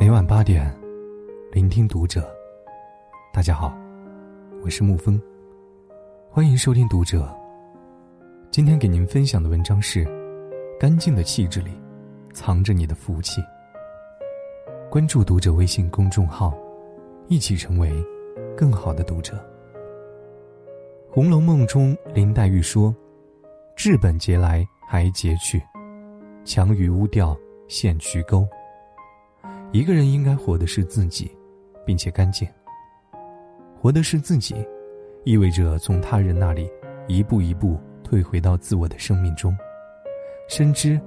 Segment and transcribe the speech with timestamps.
[0.00, 0.72] 每晚八点，
[1.50, 2.32] 聆听读者。
[3.32, 3.76] 大家好，
[4.62, 5.20] 我是沐风，
[6.30, 7.28] 欢迎收听读者。
[8.52, 10.06] 今天给您分享的文章是：
[10.78, 11.72] 干净的气质里，
[12.32, 13.42] 藏着你的福气。
[14.88, 16.56] 关注读者微信公众号，
[17.26, 17.92] 一起成为
[18.56, 19.34] 更好的读者。
[21.10, 22.94] 《红楼梦》中，林黛玉说
[23.74, 25.60] ：“治本节来还节去，
[26.44, 27.36] 强于乌调
[27.66, 28.46] 陷渠沟。”
[29.70, 31.30] 一个人应该活的是自己，
[31.84, 32.48] 并且干净。
[33.78, 34.54] 活的是自己，
[35.24, 36.70] 意味着从他人那里
[37.06, 39.54] 一步一步退回到自我的生命中，
[40.48, 40.98] 深知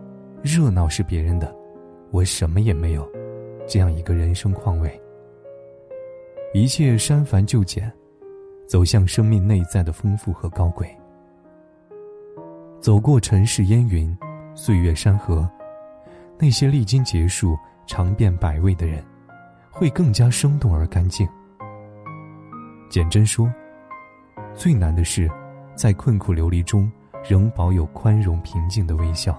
[0.44, 1.54] 热闹是别人的，
[2.12, 3.10] 我什么也没有，
[3.68, 5.02] 这样一个人生况味。
[6.54, 7.92] 一切删繁就简，
[8.68, 10.88] 走向生命内在的丰富和高贵。
[12.80, 14.16] 走过尘世烟云，
[14.54, 15.50] 岁月山河，
[16.38, 17.58] 那些历经劫数。
[17.92, 19.04] 尝遍百味的人，
[19.70, 21.28] 会更加生动而干净。
[22.90, 23.54] 简真说
[24.56, 25.30] ：“最难的是，
[25.76, 26.90] 在困苦流离中
[27.22, 29.38] 仍保有宽容平静的微笑。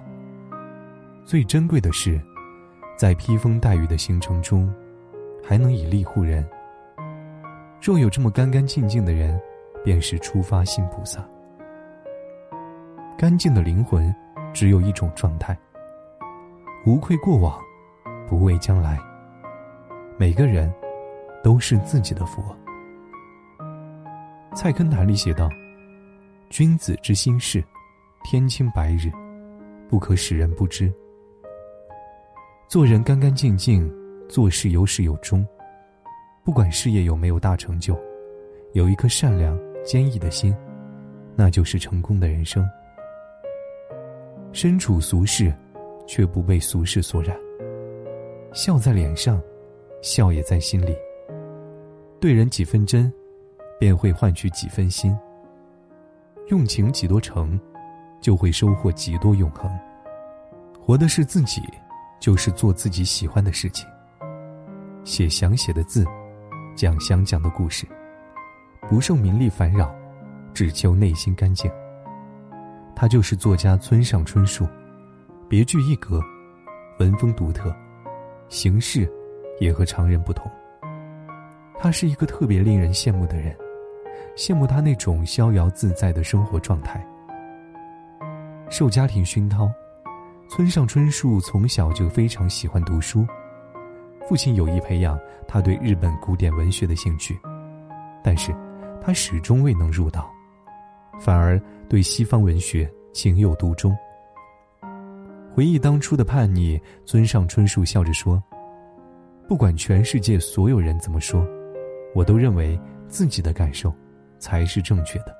[1.25, 2.21] 最珍贵的是，
[2.95, 4.71] 在披风戴雨的行程中，
[5.43, 6.47] 还能以力护人。
[7.81, 9.41] 若有这么干干净净的人，
[9.83, 11.27] 便是出发心菩萨。
[13.17, 14.15] 干净的灵魂，
[14.53, 15.57] 只有一种状态：
[16.85, 17.59] 无愧过往。”
[18.33, 18.99] 不畏将来。
[20.17, 20.73] 每个人
[21.45, 22.43] 都是自己的佛。
[24.55, 25.51] 菜根谭里写道
[26.49, 27.63] ：“君子之心事，
[28.25, 29.13] 天清白日，
[29.87, 30.91] 不可使人不知。
[32.69, 33.87] 做人干干净净，
[34.31, 35.47] 做事有始有终。
[36.43, 38.01] 不管事业有没有大成就，
[38.73, 40.57] 有一颗善良坚毅的心，
[41.37, 42.67] 那就是成功的人生。
[44.55, 45.55] 身处俗世，
[46.07, 47.37] 却不被俗世所染。”
[48.53, 49.41] 笑在脸上，
[50.03, 50.95] 笑也在心里。
[52.21, 53.11] 对人几分真，
[53.81, 55.17] 便会换取几分心。
[56.49, 57.59] 用情几多诚，
[58.21, 59.71] 就会收获几多永恒。
[60.79, 61.63] 活的是自己，
[62.21, 63.89] 就是做自己喜欢的事情。
[65.03, 66.05] 写想写的字，
[66.77, 67.87] 讲想讲的故事，
[68.83, 69.95] 不受名利烦扰，
[70.53, 71.71] 只求内心干净。
[72.95, 74.69] 他就是作家村上春树，
[75.49, 76.21] 别具一格，
[76.99, 77.75] 文风独特。
[78.53, 79.11] 行事
[79.61, 80.49] 也和常人不同。
[81.79, 83.57] 他是一个特别令人羡慕的人，
[84.37, 87.03] 羡慕他那种逍遥自在的生活状态。
[88.69, 89.73] 受家庭熏陶，
[90.51, 93.27] 村上春树从小就非常喜欢读书，
[94.29, 95.19] 父亲有意培养
[95.49, 97.35] 他对日本古典文学的兴趣，
[98.23, 98.55] 但是
[99.01, 100.31] 他始终未能入道，
[101.19, 101.59] 反而
[101.89, 103.97] 对西方文学情有独钟。
[105.55, 108.43] 回忆当初的叛逆，村上春树笑着说
[109.47, 111.47] ：“不管全世界所有人怎么说，
[112.15, 113.93] 我都认为自己的感受
[114.39, 115.37] 才是正确的。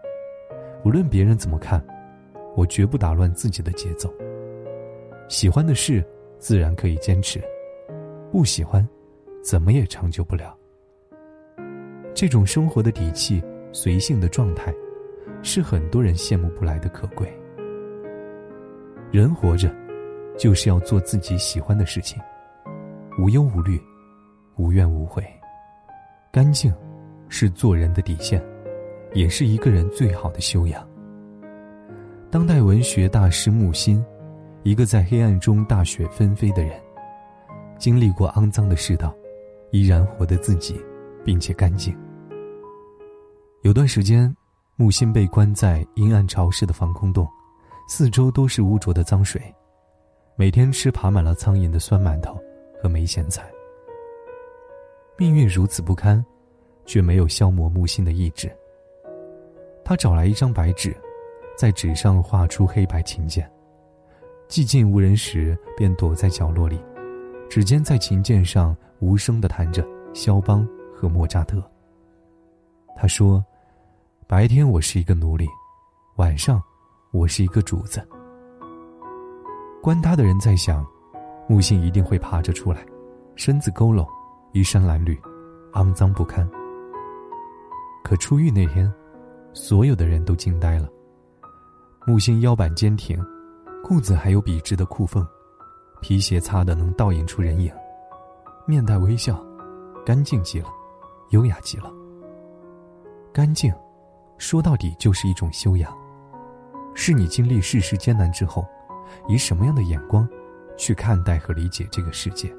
[0.85, 1.83] 无论别人怎么看，
[2.55, 4.13] 我绝不打乱自己的节奏。
[5.29, 6.05] 喜欢的事，
[6.39, 7.41] 自然可以坚持；
[8.31, 8.87] 不喜欢，
[9.43, 10.55] 怎么也长久不了。
[12.13, 14.75] 这种生活的底气、随性的状态，
[15.43, 17.27] 是很多人羡慕不来的可贵。
[19.11, 19.75] 人活着。”
[20.39, 22.21] 就是要做自己喜欢的事情，
[23.19, 23.81] 无忧无虑，
[24.57, 25.25] 无怨无悔，
[26.31, 26.73] 干净，
[27.29, 28.43] 是做人的底线，
[29.13, 30.87] 也是一个人最好的修养。
[32.31, 34.03] 当代文学大师木心，
[34.63, 36.81] 一个在黑暗中大雪纷飞的人，
[37.79, 39.15] 经历过肮脏的世道，
[39.71, 40.81] 依然活得自己，
[41.25, 41.95] 并且干净。
[43.61, 44.35] 有段时间，
[44.77, 47.29] 木心被关在阴暗潮湿的防空洞，
[47.87, 49.41] 四周都是污浊的脏水。
[50.35, 52.41] 每天吃爬满了苍蝇的酸馒头
[52.83, 53.51] 和梅咸菜，
[55.17, 56.25] 命运如此不堪，
[56.87, 58.51] 却没有消磨木心的意志。
[59.85, 60.97] 他找来一张白纸，
[61.57, 63.49] 在纸上画出黑白琴键，
[64.49, 66.83] 寂静无人时，便躲在角落里，
[67.51, 71.63] 指尖在琴键上无声地弹着肖邦和莫扎特。
[72.97, 73.45] 他说
[74.27, 75.47] ：“白天我是一个奴隶，
[76.17, 76.61] 晚上，
[77.13, 78.03] 我是一个主子。”
[79.83, 80.87] 关他的人在想，
[81.49, 82.87] 木星一定会爬着出来，
[83.35, 84.07] 身子佝偻，
[84.53, 85.19] 衣衫褴褛，
[85.73, 86.49] 肮脏不堪。
[88.05, 88.89] 可出狱那天，
[89.53, 90.89] 所有的人都惊呆了。
[92.07, 93.21] 木星腰板坚挺，
[93.83, 95.27] 裤子还有笔直的裤缝，
[96.01, 97.73] 皮鞋擦得能倒影出人影，
[98.65, 99.45] 面带微笑，
[100.07, 100.69] 干净极了，
[101.31, 101.93] 优雅极了。
[103.33, 103.75] 干净，
[104.39, 105.93] 说到底就是一种修养，
[106.95, 108.65] 是你经历世事艰难之后。
[109.29, 110.29] 以什么样的眼光
[110.77, 112.55] 去看待和理解这个世界？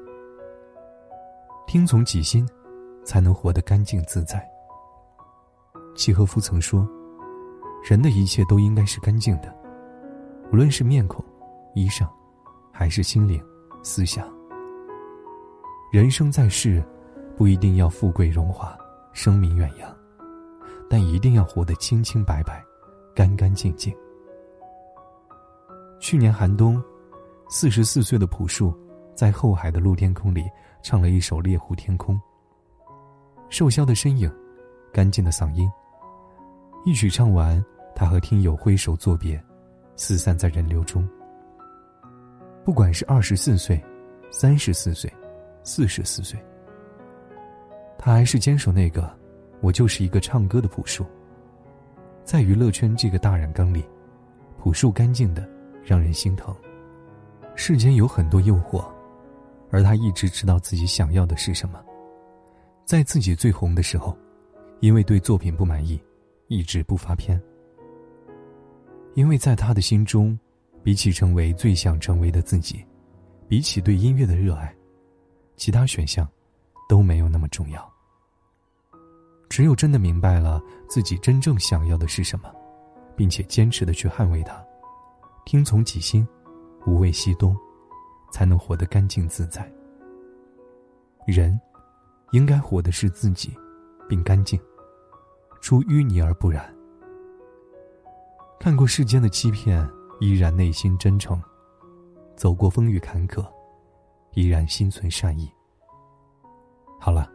[1.66, 2.46] 听从己心，
[3.04, 4.46] 才能活得干净自在。
[5.96, 6.86] 契诃夫曾说
[7.88, 9.54] ：“人的一切都应该是干净的，
[10.52, 11.24] 无论是面孔、
[11.74, 12.06] 衣裳，
[12.70, 13.42] 还是心灵、
[13.82, 14.28] 思想。
[15.90, 16.84] 人生在世，
[17.36, 18.76] 不一定要富贵荣华、
[19.12, 19.96] 声名远扬，
[20.90, 22.62] 但一定要活得清清白白、
[23.14, 23.94] 干干净净。”
[26.04, 26.78] 去年寒冬，
[27.48, 28.78] 四十四岁的朴树，
[29.14, 30.44] 在后海的露天空里
[30.82, 32.14] 唱了一首《猎户天空》。
[33.48, 34.30] 瘦削的身影，
[34.92, 35.66] 干净的嗓音。
[36.84, 37.64] 一曲唱完，
[37.96, 39.42] 他和听友挥手作别，
[39.96, 41.08] 四散在人流中。
[42.66, 43.82] 不管是二十四岁、
[44.30, 45.10] 三十四岁、
[45.62, 46.38] 四十四岁，
[47.96, 49.10] 他还是坚守那个
[49.62, 51.06] “我就是一个唱歌的朴树”。
[52.24, 53.82] 在娱乐圈这个大染缸里，
[54.58, 55.53] 朴树干净的。
[55.84, 56.54] 让人心疼。
[57.54, 58.84] 世间有很多诱惑，
[59.70, 61.80] 而他一直知道自己想要的是什么。
[62.84, 64.16] 在自己最红的时候，
[64.80, 66.00] 因为对作品不满意，
[66.48, 67.40] 一直不发片。
[69.14, 70.36] 因为在他的心中，
[70.82, 72.84] 比起成为最想成为的自己，
[73.46, 74.74] 比起对音乐的热爱，
[75.56, 76.28] 其他选项
[76.88, 77.88] 都没有那么重要。
[79.48, 82.52] 只有真的明白了自己真正想要的是什么，
[83.14, 84.60] 并且坚持的去捍卫它。
[85.44, 86.26] 听从己心，
[86.86, 87.56] 无畏西东，
[88.32, 89.70] 才能活得干净自在。
[91.26, 91.58] 人，
[92.32, 93.52] 应该活的是自己，
[94.08, 94.60] 并干净，
[95.60, 96.74] 出淤泥而不染。
[98.58, 99.86] 看过世间的欺骗，
[100.20, 101.38] 依然内心真诚；
[102.36, 103.46] 走过风雨坎坷，
[104.32, 105.50] 依然心存善意。
[106.98, 107.30] 好了，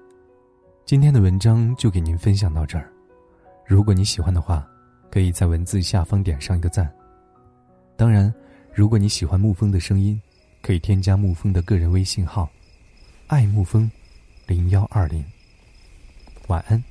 [0.85, 2.91] 今天的文章就给您分享到这儿。
[3.67, 4.67] 如果你喜欢的话，
[5.11, 6.91] 可以在文字下方点上一个赞。
[7.99, 8.33] 当然，
[8.73, 10.17] 如果你喜欢沐风的声音，
[10.61, 12.49] 可以添加沐风的个人微信号
[13.27, 13.91] “爱沐风
[14.47, 15.21] 零幺二零”。
[16.47, 16.81] 晚安，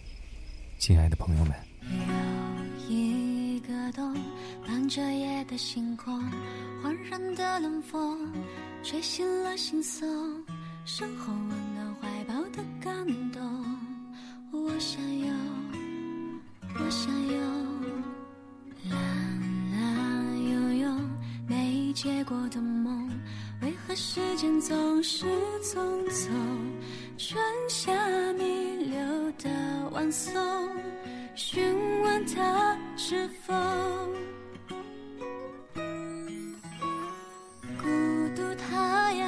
[0.79, 1.55] 亲爱的朋友们。
[2.91, 4.15] 有一个洞，
[4.67, 6.23] 伴着夜的星空，
[6.83, 8.31] 环绕的冷风，
[8.83, 10.07] 吹醒了心松，
[10.85, 11.78] 身后温暖
[22.29, 23.09] 过的梦，
[23.63, 25.25] 为何时间总是
[25.63, 26.29] 匆匆？
[27.17, 27.91] 春夏
[28.35, 28.45] 弥
[28.85, 28.99] 留
[29.39, 29.49] 的
[29.93, 30.35] 晚松，
[31.35, 33.55] 询问它是否
[37.79, 37.89] 孤
[38.37, 38.43] 独？
[38.59, 39.27] 它呀，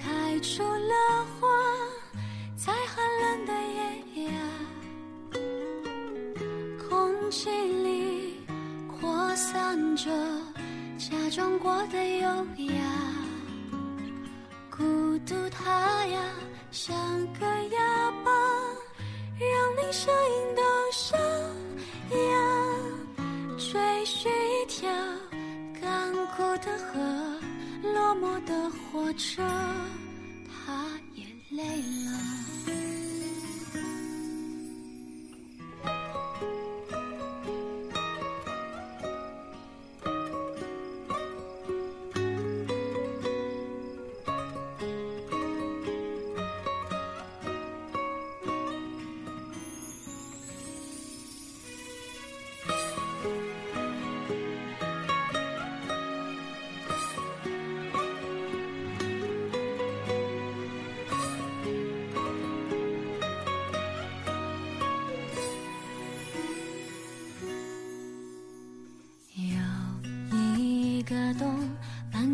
[0.00, 0.94] 开出了
[1.40, 1.48] 花，
[2.54, 3.52] 在寒冷的
[4.14, 4.32] 夜呀，
[6.88, 8.36] 空气里
[8.86, 10.08] 扩散着。
[10.98, 12.26] 假装过的优
[12.74, 12.82] 雅，
[14.68, 14.82] 孤
[15.20, 16.20] 独它呀
[16.72, 16.92] 像
[17.34, 18.32] 个哑巴，
[19.38, 20.62] 让你声音都
[20.92, 21.16] 沙
[22.10, 22.18] 哑。
[23.56, 24.90] 追寻一条
[25.80, 26.98] 干枯的河，
[27.80, 29.40] 落寞的火车，
[30.48, 30.84] 它
[31.14, 31.62] 也累
[32.04, 32.77] 了。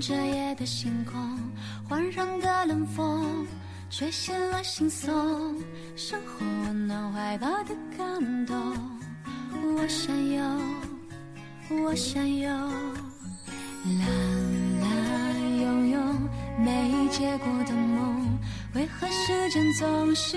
[0.00, 1.38] 这夜的星空，
[1.88, 3.46] 环绕的冷风，
[3.90, 5.56] 吹醒了心松，
[5.96, 8.56] 身后温暖怀抱的感动。
[9.76, 10.42] 我想有，
[11.84, 14.06] 我想有，啦
[14.80, 14.86] 啦
[15.60, 16.00] 拥有
[16.58, 18.38] 没结果的梦，
[18.74, 20.36] 为何时间总是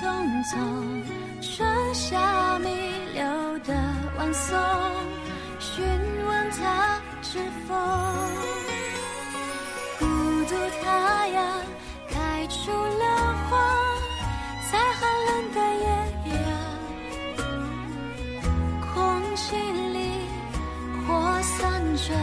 [0.00, 0.04] 匆
[0.44, 1.02] 匆？
[1.40, 2.68] 春夏弥
[3.14, 3.74] 留的
[4.18, 4.56] 晚松，
[5.58, 5.82] 询
[6.26, 7.74] 问他知否。
[10.82, 11.60] 它呀，
[12.08, 13.04] 开出了
[13.48, 13.58] 花，
[14.70, 15.86] 在寒冷的夜
[16.32, 16.38] 呀，
[18.94, 18.96] 空
[19.36, 19.96] 气里
[21.06, 21.06] 扩
[21.42, 22.14] 散着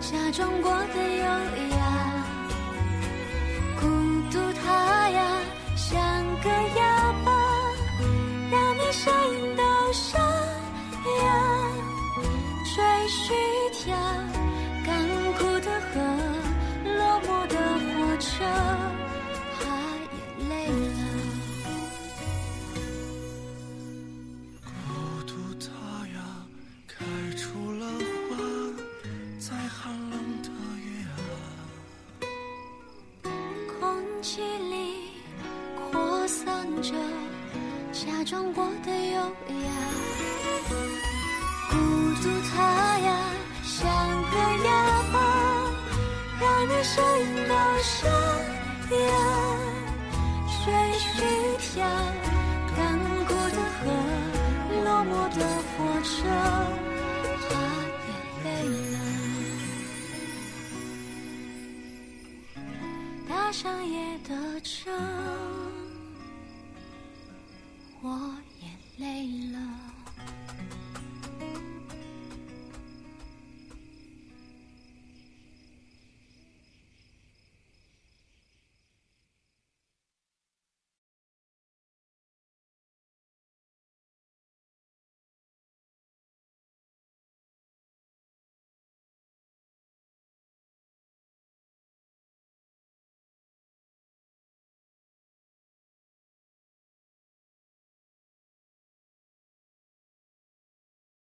[0.00, 1.24] 假装过的优
[1.76, 2.13] 雅。
[38.04, 39.24] 假装过得优雅。
[41.70, 41.74] 孤
[42.22, 43.08] 独它呀，
[43.62, 43.82] 像
[44.30, 44.68] 个哑
[45.10, 45.16] 巴，
[46.38, 47.96] 让你声音都沙
[48.90, 48.98] 哑。
[50.46, 50.62] 水
[50.98, 51.08] 去
[51.58, 51.80] 下，
[52.76, 52.78] 干
[53.26, 53.82] 枯的河，
[54.84, 55.40] 落寞的
[55.72, 56.14] 火车，
[57.48, 57.50] 他
[58.06, 58.08] 也
[58.44, 58.46] 累
[58.92, 58.94] 了。
[63.28, 63.94] 大上夜
[64.28, 64.30] 的
[64.60, 64.90] 车，
[68.04, 68.10] 我
[68.60, 68.68] 也
[68.98, 69.73] 累了。